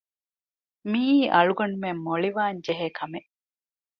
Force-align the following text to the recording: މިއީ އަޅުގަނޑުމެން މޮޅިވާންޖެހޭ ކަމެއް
މިއީ 0.91 1.17
އަޅުގަނޑުމެން 1.33 1.99
މޮޅިވާންޖެހޭ 2.05 2.87
ކަމެއް 2.97 3.29